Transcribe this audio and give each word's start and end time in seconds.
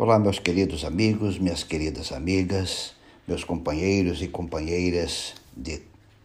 Olá, 0.00 0.16
meus 0.16 0.38
queridos 0.38 0.84
amigos, 0.84 1.40
minhas 1.40 1.64
queridas 1.64 2.12
amigas, 2.12 2.94
meus 3.26 3.42
companheiros 3.42 4.22
e 4.22 4.28
companheiras 4.28 5.34
de 5.56 5.82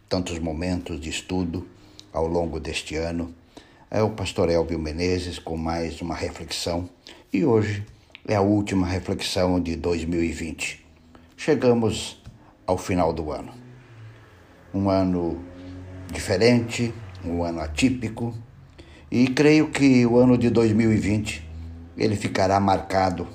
tantos 0.08 0.38
momentos 0.38 1.00
de 1.00 1.10
estudo 1.10 1.66
ao 2.12 2.24
longo 2.28 2.60
deste 2.60 2.94
ano. 2.94 3.34
É 3.90 4.00
o 4.00 4.10
pastor 4.10 4.48
Elvio 4.48 4.78
Menezes 4.78 5.40
com 5.40 5.56
mais 5.56 6.00
uma 6.00 6.14
reflexão 6.14 6.88
e 7.32 7.44
hoje 7.44 7.84
é 8.28 8.36
a 8.36 8.40
última 8.40 8.86
reflexão 8.86 9.60
de 9.60 9.74
2020. 9.74 10.86
Chegamos 11.36 12.22
ao 12.64 12.78
final 12.78 13.12
do 13.12 13.32
ano. 13.32 13.52
Um 14.72 14.88
ano 14.88 15.44
diferente, 16.12 16.94
um 17.24 17.42
ano 17.42 17.58
atípico 17.58 18.32
e 19.10 19.26
creio 19.26 19.68
que 19.72 20.06
o 20.06 20.16
ano 20.16 20.38
de 20.38 20.48
2020 20.48 21.44
ele 21.98 22.14
ficará 22.14 22.60
marcado 22.60 23.26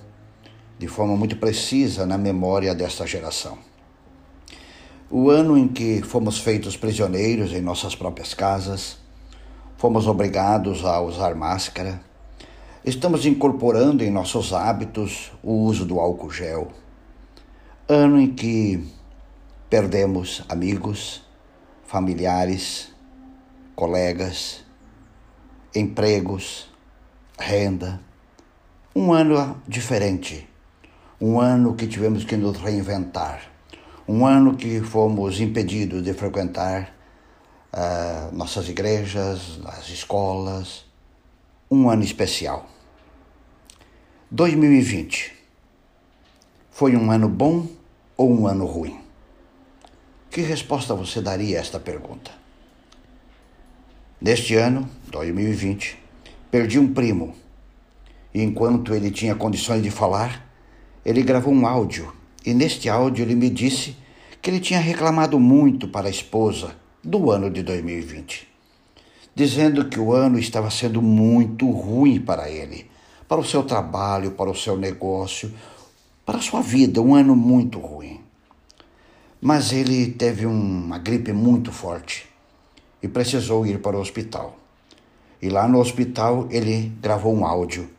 de 0.80 0.88
forma 0.88 1.18
muito 1.18 1.36
precisa 1.36 2.06
na 2.06 2.18
memória 2.18 2.74
desta 2.74 3.06
geração. 3.06 3.58
O 5.12 5.30
ano 5.30 5.58
em 5.58 5.68
que 5.68 6.02
fomos 6.02 6.40
feitos 6.40 6.78
prisioneiros 6.78 7.52
em 7.52 7.60
nossas 7.60 7.96
próprias 7.96 8.34
casas, 8.34 8.98
fomos 9.76 10.08
obrigados 10.08 10.86
a 10.86 11.02
usar 11.02 11.36
máscara, 11.36 12.00
estamos 12.86 13.26
incorporando 13.26 14.06
em 14.06 14.10
nossos 14.10 14.54
hábitos 14.54 15.34
o 15.44 15.52
uso 15.52 15.86
do 15.86 16.00
álcool 16.00 16.32
gel. 16.32 16.70
Ano 17.86 18.18
em 18.18 18.34
que 18.34 18.82
perdemos 19.70 20.44
amigos, 20.48 21.22
familiares, 21.84 22.94
colegas, 23.76 24.64
empregos, 25.76 26.70
renda. 27.38 28.00
Um 28.96 29.12
ano 29.12 29.62
diferente 29.68 30.50
um 31.22 31.40
ano 31.40 31.76
que 31.76 31.88
tivemos 31.88 32.24
que 32.24 32.38
nos 32.38 32.58
reinventar, 32.58 33.52
um 34.08 34.26
ano 34.26 34.56
que 34.56 34.82
fomos 34.82 35.40
impedidos 35.40 36.02
de 36.04 36.14
frequentar 36.14 36.96
uh, 37.74 38.36
nossas 38.36 38.70
igrejas, 38.70 39.60
as 39.66 39.90
escolas, 39.90 40.86
um 41.70 41.90
ano 41.90 42.04
especial. 42.04 42.70
2020 44.32 45.34
foi 46.72 46.96
um 46.96 47.12
ano 47.12 47.28
bom 47.28 47.68
ou 48.16 48.32
um 48.32 48.48
ano 48.48 48.66
ruim? 48.66 49.00
Que 50.30 50.42
resposta 50.42 50.94
você 50.94 51.22
daria 51.22 51.58
a 51.58 51.62
esta 51.62 51.80
pergunta? 51.80 52.32
Neste 54.22 54.56
ano, 54.56 54.90
2020, 55.08 55.98
perdi 56.52 56.80
um 56.80 56.94
primo 56.94 57.36
e 58.34 58.42
enquanto 58.42 58.94
ele 58.94 59.12
tinha 59.12 59.36
condições 59.36 59.82
de 59.82 59.90
falar, 59.90 60.49
ele 61.10 61.24
gravou 61.24 61.52
um 61.52 61.66
áudio 61.66 62.14
e 62.46 62.54
neste 62.54 62.88
áudio 62.88 63.24
ele 63.24 63.34
me 63.34 63.50
disse 63.50 63.98
que 64.40 64.48
ele 64.48 64.60
tinha 64.60 64.80
reclamado 64.80 65.40
muito 65.40 65.88
para 65.88 66.06
a 66.06 66.12
esposa 66.12 66.76
do 67.04 67.32
ano 67.32 67.50
de 67.50 67.64
2020, 67.64 68.48
dizendo 69.34 69.86
que 69.86 70.00
o 70.00 70.14
ano 70.14 70.38
estava 70.38 70.70
sendo 70.70 71.02
muito 71.02 71.68
ruim 71.72 72.22
para 72.22 72.48
ele, 72.48 72.86
para 73.28 73.42
o 73.42 73.44
seu 73.44 73.64
trabalho, 73.64 74.34
para 74.34 74.52
o 74.52 74.56
seu 74.56 74.78
negócio, 74.78 75.52
para 76.24 76.38
a 76.38 76.42
sua 76.42 76.62
vida, 76.62 77.02
um 77.02 77.16
ano 77.16 77.36
muito 77.36 77.80
ruim. 77.80 78.22
Mas 79.42 79.74
ele 79.74 80.12
teve 80.12 80.46
uma 80.46 81.00
gripe 81.00 81.34
muito 81.34 81.72
forte 81.72 82.28
e 83.02 83.08
precisou 83.08 83.66
ir 83.66 83.82
para 83.82 83.98
o 83.98 84.00
hospital. 84.00 84.60
E 85.42 85.50
lá 85.50 85.68
no 85.68 85.80
hospital 85.80 86.48
ele 86.52 86.92
gravou 87.02 87.36
um 87.36 87.44
áudio 87.44 87.90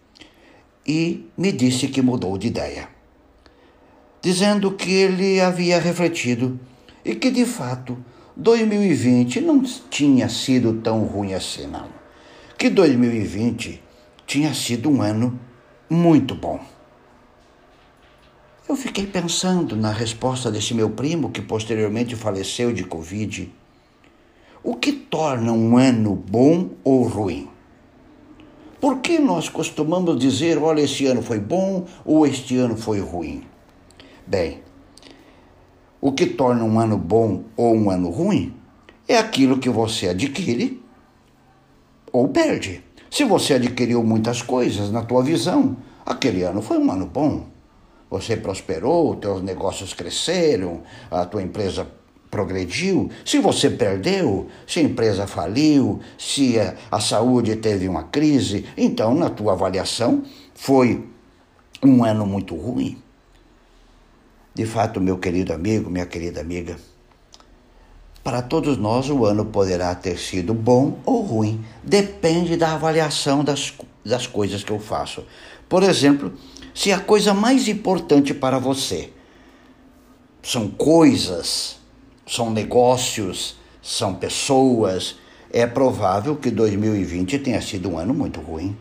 e 0.86 1.28
me 1.36 1.50
disse 1.50 1.88
que 1.88 2.00
mudou 2.00 2.38
de 2.38 2.46
ideia, 2.46 2.99
dizendo 4.20 4.72
que 4.72 4.92
ele 4.92 5.40
havia 5.40 5.78
refletido 5.78 6.60
e 7.04 7.14
que 7.14 7.30
de 7.30 7.44
fato 7.46 7.96
2020 8.36 9.40
não 9.40 9.62
tinha 9.62 10.28
sido 10.28 10.74
tão 10.74 11.04
ruim 11.04 11.34
assim, 11.34 11.66
não. 11.66 11.88
Que 12.58 12.68
2020 12.68 13.82
tinha 14.26 14.54
sido 14.54 14.90
um 14.90 15.02
ano 15.02 15.38
muito 15.88 16.34
bom. 16.34 16.60
Eu 18.68 18.76
fiquei 18.76 19.06
pensando 19.06 19.74
na 19.74 19.90
resposta 19.90 20.50
desse 20.50 20.74
meu 20.74 20.90
primo, 20.90 21.30
que 21.30 21.42
posteriormente 21.42 22.14
faleceu 22.14 22.72
de 22.72 22.84
Covid. 22.84 23.52
O 24.62 24.76
que 24.76 24.92
torna 24.92 25.52
um 25.52 25.76
ano 25.76 26.14
bom 26.14 26.70
ou 26.84 27.02
ruim? 27.02 27.48
Por 28.80 29.00
que 29.00 29.18
nós 29.18 29.48
costumamos 29.48 30.16
dizer, 30.18 30.56
olha, 30.58 30.82
esse 30.82 31.04
ano 31.06 31.20
foi 31.20 31.40
bom 31.40 31.84
ou 32.04 32.24
este 32.24 32.56
ano 32.58 32.76
foi 32.76 33.00
ruim? 33.00 33.49
Bem, 34.30 34.62
o 36.00 36.12
que 36.12 36.24
torna 36.24 36.62
um 36.62 36.78
ano 36.78 36.96
bom 36.96 37.42
ou 37.56 37.74
um 37.74 37.90
ano 37.90 38.10
ruim 38.10 38.54
é 39.08 39.18
aquilo 39.18 39.58
que 39.58 39.68
você 39.68 40.10
adquire 40.10 40.80
ou 42.12 42.28
perde. 42.28 42.80
Se 43.10 43.24
você 43.24 43.54
adquiriu 43.54 44.04
muitas 44.04 44.40
coisas 44.40 44.92
na 44.92 45.02
tua 45.02 45.20
visão, 45.24 45.76
aquele 46.06 46.44
ano 46.44 46.62
foi 46.62 46.78
um 46.78 46.92
ano 46.92 47.06
bom. 47.06 47.46
Você 48.08 48.36
prosperou, 48.36 49.16
teus 49.16 49.42
negócios 49.42 49.92
cresceram, 49.94 50.82
a 51.10 51.26
tua 51.26 51.42
empresa 51.42 51.88
progrediu, 52.30 53.10
se 53.24 53.40
você 53.40 53.68
perdeu, 53.68 54.46
se 54.64 54.78
a 54.78 54.82
empresa 54.84 55.26
faliu, 55.26 55.98
se 56.16 56.56
a, 56.56 56.76
a 56.88 57.00
saúde 57.00 57.56
teve 57.56 57.88
uma 57.88 58.04
crise, 58.04 58.64
então 58.76 59.12
na 59.12 59.28
tua 59.28 59.54
avaliação 59.54 60.22
foi 60.54 61.04
um 61.82 62.04
ano 62.04 62.24
muito 62.24 62.54
ruim. 62.54 62.96
De 64.54 64.66
fato, 64.66 65.00
meu 65.00 65.18
querido 65.18 65.52
amigo, 65.52 65.90
minha 65.90 66.06
querida 66.06 66.40
amiga, 66.40 66.76
para 68.22 68.42
todos 68.42 68.76
nós 68.76 69.08
o 69.08 69.24
ano 69.24 69.46
poderá 69.46 69.94
ter 69.94 70.18
sido 70.18 70.52
bom 70.52 70.98
ou 71.04 71.22
ruim, 71.22 71.64
depende 71.82 72.56
da 72.56 72.74
avaliação 72.74 73.42
das, 73.42 73.72
das 74.04 74.26
coisas 74.26 74.62
que 74.62 74.70
eu 74.70 74.78
faço. 74.78 75.24
Por 75.68 75.82
exemplo, 75.82 76.32
se 76.74 76.92
a 76.92 77.00
coisa 77.00 77.32
mais 77.32 77.68
importante 77.68 78.34
para 78.34 78.58
você 78.58 79.10
são 80.42 80.68
coisas 80.68 81.80
são 82.30 82.48
negócios, 82.48 83.56
são 83.82 84.14
pessoas. 84.14 85.16
É 85.52 85.66
provável 85.66 86.36
que 86.36 86.48
2020 86.48 87.40
tenha 87.40 87.60
sido 87.60 87.90
um 87.90 87.98
ano 87.98 88.14
muito 88.14 88.40
ruim, 88.40 88.76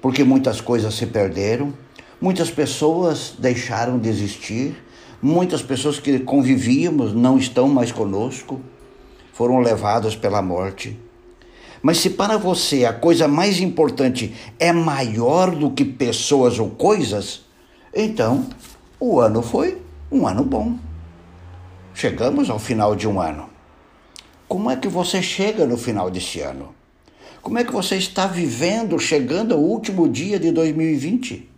porque 0.00 0.24
muitas 0.24 0.58
coisas 0.58 0.94
se 0.94 1.06
perderam, 1.06 1.74
muitas 2.22 2.52
pessoas 2.52 3.34
deixaram 3.36 3.98
de 3.98 4.08
existir, 4.08 4.80
muitas 5.20 5.60
pessoas 5.60 5.98
que 5.98 6.20
convivíamos 6.20 7.12
não 7.12 7.36
estão 7.36 7.66
mais 7.66 7.90
conosco, 7.90 8.60
foram 9.32 9.58
levadas 9.58 10.14
pela 10.14 10.40
morte. 10.40 10.96
Mas 11.82 11.98
se 11.98 12.10
para 12.10 12.38
você 12.38 12.84
a 12.84 12.92
coisa 12.92 13.26
mais 13.26 13.58
importante 13.58 14.32
é 14.56 14.72
maior 14.72 15.50
do 15.50 15.72
que 15.72 15.84
pessoas 15.84 16.60
ou 16.60 16.70
coisas, 16.70 17.42
então 17.92 18.46
o 19.00 19.18
ano 19.18 19.42
foi 19.42 19.78
um 20.08 20.24
ano 20.24 20.44
bom. 20.44 20.78
Chegamos 21.92 22.48
ao 22.48 22.60
final 22.60 22.94
de 22.94 23.08
um 23.08 23.20
ano. 23.20 23.50
Como 24.46 24.70
é 24.70 24.76
que 24.76 24.86
você 24.86 25.20
chega 25.20 25.66
no 25.66 25.76
final 25.76 26.08
desse 26.08 26.38
ano? 26.38 26.72
Como 27.42 27.58
é 27.58 27.64
que 27.64 27.72
você 27.72 27.96
está 27.96 28.28
vivendo, 28.28 28.96
chegando 28.96 29.54
ao 29.54 29.60
último 29.60 30.08
dia 30.08 30.38
de 30.38 30.52
2020? 30.52 31.51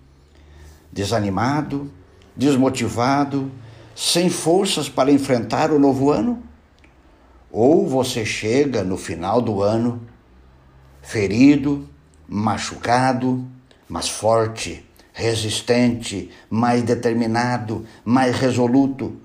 Desanimado, 0.94 1.91
desmotivado, 2.37 3.50
sem 3.97 4.31
forças 4.31 4.88
para 4.88 5.10
enfrentar 5.10 5.72
o 5.72 5.78
novo 5.78 6.12
ano? 6.12 6.41
Ou 7.50 7.84
você 7.84 8.25
chega 8.25 8.84
no 8.84 8.97
final 8.97 9.43
do 9.43 9.60
ano 9.60 10.00
ferido, 11.03 11.88
machucado, 12.28 13.44
mas 13.88 14.09
forte, 14.09 14.87
resistente, 15.12 16.31
mais 16.49 16.85
determinado, 16.85 17.85
mais 18.05 18.37
resoluto, 18.37 19.17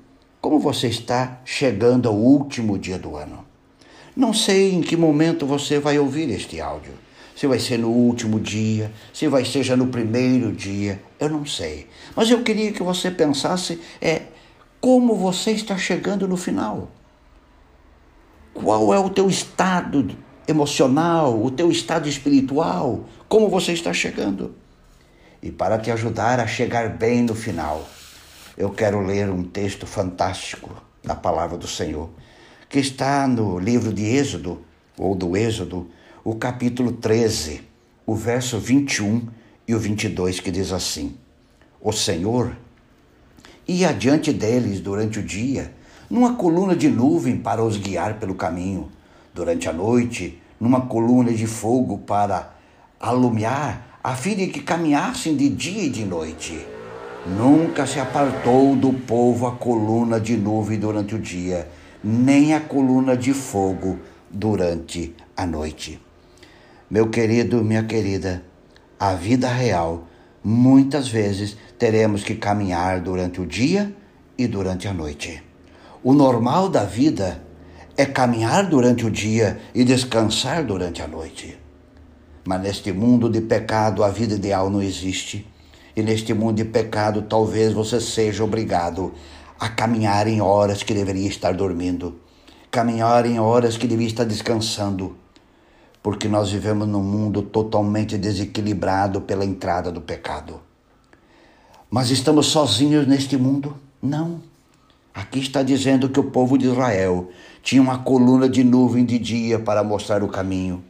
como 0.41 0.59
você 0.59 0.87
está 0.87 1.39
chegando 1.45 2.09
ao 2.09 2.15
último 2.15 2.79
dia 2.79 2.97
do 2.97 3.15
ano? 3.15 3.45
Não 4.15 4.33
sei 4.33 4.73
em 4.73 4.81
que 4.81 4.97
momento 4.97 5.45
você 5.45 5.77
vai 5.77 5.99
ouvir 5.99 6.31
este 6.31 6.59
áudio. 6.59 6.93
Se 7.39 7.47
vai 7.47 7.57
ser 7.57 7.79
no 7.79 7.87
último 7.87 8.37
dia, 8.37 8.91
se 9.13 9.25
vai 9.29 9.45
ser 9.45 9.63
já 9.63 9.77
no 9.77 9.87
primeiro 9.87 10.51
dia, 10.51 11.01
eu 11.17 11.29
não 11.29 11.45
sei. 11.45 11.87
Mas 12.13 12.29
eu 12.29 12.43
queria 12.43 12.73
que 12.73 12.83
você 12.83 13.09
pensasse 13.09 13.79
é 14.01 14.23
como 14.81 15.15
você 15.15 15.51
está 15.51 15.77
chegando 15.77 16.27
no 16.27 16.35
final. 16.35 16.91
Qual 18.53 18.93
é 18.93 18.99
o 18.99 19.09
teu 19.09 19.29
estado 19.29 20.17
emocional, 20.49 21.41
o 21.41 21.49
teu 21.49 21.71
estado 21.71 22.09
espiritual, 22.09 23.05
como 23.29 23.47
você 23.47 23.71
está 23.71 23.93
chegando? 23.93 24.53
E 25.41 25.49
para 25.49 25.79
te 25.79 25.89
ajudar 25.91 26.41
a 26.41 26.45
chegar 26.45 26.89
bem 26.89 27.23
no 27.23 27.35
final, 27.35 27.87
eu 28.57 28.69
quero 28.69 28.99
ler 28.99 29.29
um 29.29 29.43
texto 29.43 29.87
fantástico 29.87 30.75
da 31.01 31.15
palavra 31.15 31.57
do 31.57 31.69
Senhor, 31.69 32.09
que 32.67 32.79
está 32.79 33.25
no 33.29 33.57
livro 33.57 33.93
de 33.93 34.03
Êxodo, 34.03 34.61
ou 34.97 35.15
do 35.15 35.37
Êxodo, 35.37 35.89
o 36.23 36.35
capítulo 36.35 36.91
13, 36.91 37.61
o 38.05 38.13
verso 38.13 38.59
21 38.59 39.27
e 39.67 39.73
o 39.73 39.79
22, 39.79 40.39
que 40.39 40.51
diz 40.51 40.71
assim: 40.71 41.15
o 41.81 41.93
Senhor 41.93 42.57
ia 43.65 43.89
adiante 43.89 44.33
deles 44.33 44.81
durante 44.81 45.19
o 45.19 45.23
dia, 45.23 45.73
numa 46.09 46.33
coluna 46.33 46.75
de 46.75 46.89
nuvem 46.89 47.37
para 47.37 47.63
os 47.63 47.77
guiar 47.77 48.15
pelo 48.15 48.35
caminho, 48.35 48.89
durante 49.33 49.69
a 49.69 49.73
noite, 49.73 50.41
numa 50.59 50.81
coluna 50.81 51.31
de 51.31 51.47
fogo 51.47 51.99
para 51.99 52.53
alumiar, 52.99 53.99
a 54.03 54.13
fim 54.15 54.35
de 54.35 54.47
que 54.47 54.59
caminhassem 54.59 55.37
de 55.37 55.47
dia 55.49 55.83
e 55.83 55.89
de 55.89 56.03
noite. 56.03 56.59
Nunca 57.25 57.85
se 57.85 57.99
apartou 57.99 58.75
do 58.75 58.91
povo 58.91 59.47
a 59.47 59.51
coluna 59.55 60.19
de 60.19 60.35
nuvem 60.35 60.79
durante 60.79 61.15
o 61.15 61.19
dia, 61.19 61.69
nem 62.03 62.53
a 62.53 62.59
coluna 62.59 63.15
de 63.15 63.33
fogo 63.33 63.99
durante 64.29 65.15
a 65.35 65.45
noite. 65.45 66.08
Meu 66.89 67.07
querido, 67.11 67.63
minha 67.63 67.83
querida, 67.83 68.43
a 68.99 69.13
vida 69.13 69.47
real, 69.47 70.07
muitas 70.43 71.07
vezes 71.07 71.55
teremos 71.77 72.23
que 72.23 72.33
caminhar 72.33 72.99
durante 72.99 73.39
o 73.39 73.45
dia 73.45 73.95
e 74.35 74.47
durante 74.47 74.87
a 74.87 74.93
noite. 74.93 75.43
O 76.03 76.13
normal 76.13 76.67
da 76.67 76.85
vida 76.85 77.43
é 77.95 78.07
caminhar 78.07 78.67
durante 78.67 79.05
o 79.05 79.11
dia 79.11 79.59
e 79.75 79.83
descansar 79.83 80.65
durante 80.65 80.99
a 81.03 81.07
noite. 81.07 81.59
Mas 82.43 82.59
neste 82.59 82.91
mundo 82.91 83.29
de 83.29 83.41
pecado, 83.41 84.03
a 84.03 84.09
vida 84.09 84.33
ideal 84.33 84.67
não 84.67 84.81
existe. 84.81 85.45
E 85.95 86.01
neste 86.01 86.33
mundo 86.33 86.55
de 86.55 86.65
pecado, 86.65 87.21
talvez 87.21 87.71
você 87.71 88.01
seja 88.01 88.43
obrigado 88.43 89.13
a 89.59 89.69
caminhar 89.69 90.27
em 90.27 90.41
horas 90.41 90.81
que 90.81 90.95
deveria 90.95 91.27
estar 91.27 91.53
dormindo, 91.53 92.19
caminhar 92.71 93.27
em 93.27 93.39
horas 93.39 93.77
que 93.77 93.85
deveria 93.85 94.07
estar 94.07 94.23
descansando, 94.23 95.15
porque 96.09 96.27
nós 96.27 96.49
vivemos 96.49 96.87
num 96.87 97.03
mundo 97.03 97.43
totalmente 97.43 98.17
desequilibrado 98.17 99.21
pela 99.21 99.45
entrada 99.45 99.91
do 99.91 100.01
pecado. 100.01 100.59
Mas 101.87 102.09
estamos 102.09 102.47
sozinhos 102.47 103.05
neste 103.05 103.37
mundo? 103.37 103.77
Não. 104.01 104.41
Aqui 105.13 105.37
está 105.37 105.61
dizendo 105.61 106.09
que 106.09 106.19
o 106.19 106.23
povo 106.23 106.57
de 106.57 106.65
Israel 106.65 107.29
tinha 107.61 107.79
uma 107.79 107.99
coluna 107.99 108.49
de 108.49 108.63
nuvem 108.63 109.05
de 109.05 109.19
dia 109.19 109.59
para 109.59 109.83
mostrar 109.83 110.23
o 110.23 110.27
caminho, 110.27 110.83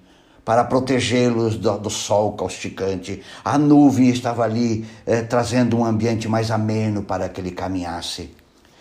para 0.45 0.63
protegê-los 0.63 1.57
do, 1.57 1.77
do, 1.77 1.89
sol 1.89 2.31
causticante. 2.37 3.21
A 3.43 3.57
nuvem 3.57 4.07
estava 4.07 4.45
ali 4.45 4.85
eh, 5.05 5.21
trazendo 5.21 5.75
um 5.75 5.83
ambiente 5.83 6.29
mais 6.29 6.49
ameno 6.49 7.03
para 7.03 7.27
que 7.27 7.41
ele 7.41 7.51
caminhasse. 7.51 8.33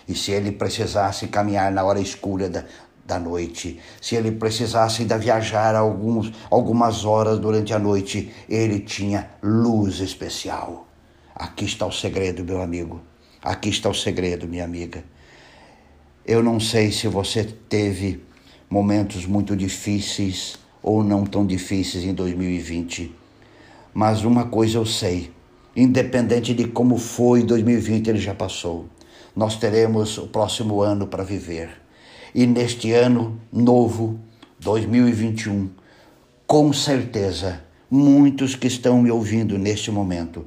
E 0.07 0.15
se 0.15 0.31
ele 0.31 0.53
precisasse 0.53 1.27
caminhar 1.27 1.73
na 1.73 1.83
hora 1.83 1.99
escura 1.99 2.49
da, 2.49 2.65
da 3.09 3.19
noite, 3.19 3.81
se 4.03 4.17
ele 4.17 4.31
precisasse 4.31 5.01
ainda 5.01 5.17
viajar 5.17 5.75
alguns, 5.75 6.31
algumas 6.51 7.07
horas 7.07 7.39
durante 7.39 7.73
a 7.73 7.79
noite, 7.79 8.31
ele 8.47 8.81
tinha 8.81 9.31
luz 9.43 10.01
especial. 10.01 10.87
Aqui 11.35 11.65
está 11.65 11.87
o 11.87 11.93
segredo, 11.93 12.45
meu 12.45 12.61
amigo. 12.61 13.01
Aqui 13.43 13.71
está 13.71 13.89
o 13.89 13.95
segredo, 13.95 14.47
minha 14.47 14.63
amiga. 14.63 15.03
Eu 16.27 16.43
não 16.43 16.61
sei 16.61 16.93
se 16.93 17.09
você 17.09 17.45
teve 17.45 18.23
momentos 18.69 19.25
muito 19.25 19.57
difíceis 19.57 20.59
ou 20.83 21.03
não 21.03 21.25
tão 21.25 21.47
difíceis 21.47 22.05
em 22.05 22.13
2020, 22.13 23.11
mas 23.95 24.23
uma 24.23 24.45
coisa 24.45 24.77
eu 24.77 24.85
sei: 24.85 25.33
independente 25.75 26.53
de 26.53 26.69
como 26.69 26.99
foi 26.99 27.43
2020, 27.43 28.09
ele 28.09 28.19
já 28.19 28.35
passou. 28.35 28.87
Nós 29.35 29.57
teremos 29.57 30.19
o 30.19 30.27
próximo 30.27 30.83
ano 30.83 31.07
para 31.07 31.25
viver. 31.25 31.88
E 32.39 32.47
neste 32.47 32.93
ano 32.93 33.41
novo, 33.53 34.17
2021, 34.61 35.71
com 36.47 36.73
certeza, 36.73 37.65
muitos 37.91 38.55
que 38.55 38.69
estão 38.69 39.03
me 39.03 39.11
ouvindo 39.11 39.59
neste 39.59 39.91
momento 39.91 40.47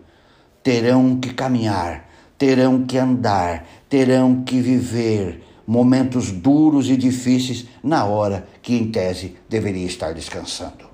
terão 0.64 1.20
que 1.20 1.34
caminhar, 1.34 2.10
terão 2.38 2.86
que 2.86 2.98
andar, 2.98 3.68
terão 3.90 4.42
que 4.42 4.62
viver 4.62 5.44
momentos 5.68 6.32
duros 6.32 6.90
e 6.90 6.96
difíceis 6.96 7.66
na 7.84 8.06
hora 8.06 8.48
que, 8.62 8.74
em 8.74 8.90
tese, 8.90 9.36
deveria 9.50 9.86
estar 9.86 10.14
descansando. 10.14 10.90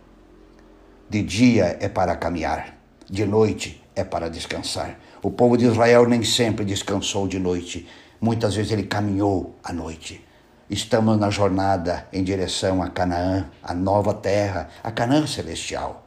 De 1.07 1.21
dia 1.21 1.77
é 1.79 1.87
para 1.87 2.15
caminhar, 2.15 2.75
de 3.07 3.23
noite 3.23 3.83
é 3.95 4.03
para 4.03 4.31
descansar. 4.31 4.99
O 5.21 5.29
povo 5.29 5.57
de 5.57 5.65
Israel 5.65 6.09
nem 6.09 6.23
sempre 6.23 6.65
descansou 6.65 7.27
de 7.27 7.37
noite, 7.37 7.87
muitas 8.19 8.55
vezes 8.55 8.71
ele 8.71 8.87
caminhou 8.87 9.55
à 9.63 9.71
noite. 9.71 10.25
Estamos 10.69 11.17
na 11.17 11.29
jornada 11.29 12.05
em 12.11 12.21
direção 12.21 12.83
a 12.83 12.89
Canaã, 12.89 13.45
a 13.63 13.73
nova 13.73 14.13
terra, 14.13 14.67
a 14.83 14.91
Canaã 14.91 15.25
celestial. 15.25 16.05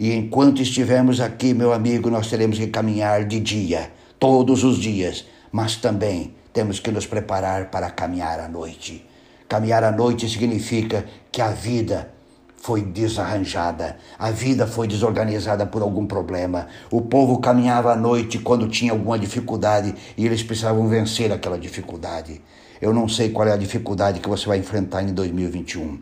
E 0.00 0.14
enquanto 0.14 0.62
estivermos 0.62 1.20
aqui, 1.20 1.52
meu 1.52 1.74
amigo, 1.74 2.08
nós 2.08 2.30
teremos 2.30 2.56
que 2.56 2.68
caminhar 2.68 3.26
de 3.26 3.38
dia, 3.38 3.92
todos 4.18 4.64
os 4.64 4.78
dias, 4.78 5.26
mas 5.52 5.76
também 5.76 6.34
temos 6.54 6.80
que 6.80 6.90
nos 6.90 7.06
preparar 7.06 7.66
para 7.66 7.90
caminhar 7.90 8.40
à 8.40 8.48
noite. 8.48 9.06
Caminhar 9.46 9.84
à 9.84 9.92
noite 9.92 10.26
significa 10.26 11.04
que 11.30 11.42
a 11.42 11.50
vida 11.50 12.08
foi 12.56 12.80
desarranjada, 12.80 13.98
a 14.18 14.30
vida 14.30 14.66
foi 14.66 14.88
desorganizada 14.88 15.66
por 15.66 15.82
algum 15.82 16.06
problema. 16.06 16.66
O 16.90 17.02
povo 17.02 17.40
caminhava 17.40 17.92
à 17.92 17.96
noite 17.96 18.38
quando 18.38 18.68
tinha 18.68 18.92
alguma 18.92 19.18
dificuldade 19.18 19.94
e 20.16 20.24
eles 20.24 20.42
precisavam 20.42 20.88
vencer 20.88 21.30
aquela 21.30 21.58
dificuldade. 21.58 22.40
Eu 22.80 22.92
não 22.94 23.08
sei 23.08 23.30
qual 23.30 23.48
é 23.48 23.52
a 23.52 23.56
dificuldade 23.56 24.20
que 24.20 24.28
você 24.28 24.46
vai 24.46 24.58
enfrentar 24.58 25.02
em 25.02 25.12
2021, 25.12 25.98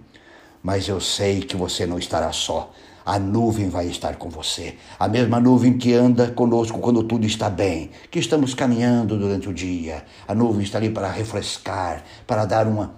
mas 0.63 0.87
eu 0.89 1.01
sei 1.01 1.41
que 1.41 1.57
você 1.57 1.87
não 1.87 1.99
estará 1.99 2.31
só. 2.33 2.71
A 3.05 3.19
nuvem 3.19 3.69
vai 3.69 3.87
estar 3.87 4.17
com 4.17 4.29
você. 4.29 4.77
A 4.99 5.07
mesma 5.07 5.39
nuvem 5.39 5.79
que 5.79 5.95
anda 5.95 6.33
conosco 6.33 6.79
quando 6.81 7.05
tudo 7.05 7.25
está 7.25 7.49
bem, 7.49 7.91
que 8.11 8.19
estamos 8.19 8.53
caminhando 8.53 9.17
durante 9.17 9.49
o 9.49 9.55
dia. 9.55 10.05
A 10.27 10.35
nuvem 10.35 10.65
está 10.65 10.77
ali 10.79 10.91
para 10.91 11.11
refrescar, 11.11 12.03
para 12.27 12.45
dar 12.45 12.67
uma, 12.67 12.95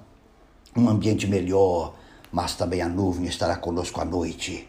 um 0.75 0.89
ambiente 0.89 1.27
melhor. 1.27 1.95
Mas 2.33 2.55
também 2.55 2.81
a 2.81 2.89
nuvem 2.89 3.27
estará 3.27 3.57
conosco 3.57 4.01
à 4.01 4.05
noite, 4.05 4.67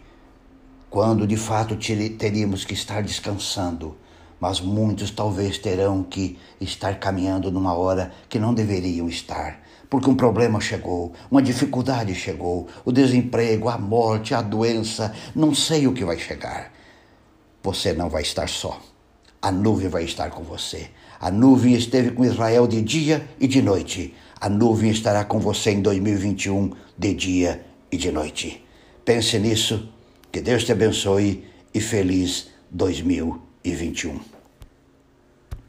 quando 0.90 1.26
de 1.26 1.38
fato 1.38 1.78
teríamos 2.18 2.64
que 2.64 2.74
estar 2.74 3.02
descansando 3.02 3.96
mas 4.40 4.62
muitos 4.62 5.12
talvez 5.12 5.58
terão 5.58 6.04
que 6.04 6.38
estar 6.62 7.00
caminhando 7.00 7.52
numa 7.52 7.74
hora 7.74 8.12
que 8.28 8.40
não 8.40 8.54
deveriam 8.54 9.10
estar, 9.10 9.62
porque 9.90 10.10
um 10.10 10.16
problema 10.16 10.62
chegou, 10.62 11.14
uma 11.30 11.42
dificuldade 11.42 12.14
chegou, 12.16 12.68
o 12.86 12.92
desemprego, 12.92 13.70
a 13.70 13.78
morte, 13.78 14.34
a 14.34 14.42
doença, 14.42 15.14
não 15.36 15.54
sei 15.54 15.88
o 15.88 15.94
que 15.94 16.06
vai 16.06 16.18
chegar. 16.18 16.72
Você 17.64 17.94
não 17.94 18.10
vai 18.10 18.22
estar 18.22 18.48
só. 18.48 18.80
A 19.42 19.52
nuvem 19.52 19.90
vai 19.90 20.04
estar 20.04 20.30
com 20.30 20.44
você. 20.44 20.90
A 21.20 21.32
nuvem 21.32 21.74
esteve 21.74 22.12
com 22.12 22.24
Israel 22.24 22.68
de 22.68 22.81
dia 22.81 23.28
e 23.40 23.48
de 23.48 23.62
noite. 23.62 24.14
A 24.40 24.48
nuvem 24.48 24.92
estará 24.92 25.26
com 25.26 25.40
você 25.40 25.72
em 25.72 25.81
2021, 25.81 26.72
de 26.98 27.14
dia 27.14 27.66
e 27.92 27.98
de 27.98 28.12
noite. 28.12 28.64
Pense 29.04 29.38
nisso. 29.40 29.90
Que 30.31 30.40
Deus 30.40 30.64
te 30.64 30.72
abençoe 30.72 31.44
e 31.74 31.81
feliz 31.81 32.50
2021 32.72 33.49
e 33.63 33.73
21. 33.73 34.39